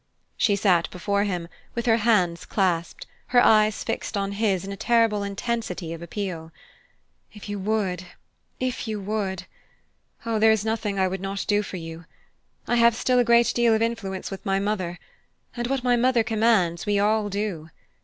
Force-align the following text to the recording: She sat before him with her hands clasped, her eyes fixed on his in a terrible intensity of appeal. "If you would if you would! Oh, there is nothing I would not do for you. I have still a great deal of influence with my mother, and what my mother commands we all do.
She 0.35 0.55
sat 0.55 0.89
before 0.89 1.25
him 1.25 1.47
with 1.75 1.85
her 1.85 1.97
hands 1.97 2.43
clasped, 2.45 3.05
her 3.27 3.43
eyes 3.45 3.83
fixed 3.83 4.17
on 4.17 4.31
his 4.31 4.65
in 4.65 4.71
a 4.71 4.75
terrible 4.75 5.21
intensity 5.21 5.93
of 5.93 6.01
appeal. 6.01 6.51
"If 7.33 7.47
you 7.47 7.59
would 7.59 8.05
if 8.59 8.87
you 8.87 8.99
would! 8.99 9.45
Oh, 10.25 10.39
there 10.39 10.51
is 10.51 10.65
nothing 10.65 10.97
I 10.97 11.07
would 11.07 11.21
not 11.21 11.45
do 11.47 11.61
for 11.61 11.77
you. 11.77 12.05
I 12.67 12.77
have 12.77 12.95
still 12.95 13.19
a 13.19 13.23
great 13.23 13.51
deal 13.53 13.75
of 13.75 13.83
influence 13.83 14.31
with 14.31 14.43
my 14.43 14.57
mother, 14.57 14.97
and 15.55 15.67
what 15.67 15.83
my 15.83 15.95
mother 15.95 16.23
commands 16.23 16.87
we 16.87 16.97
all 16.97 17.29
do. 17.29 17.69